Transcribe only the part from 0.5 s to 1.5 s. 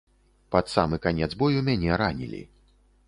Пад самы канец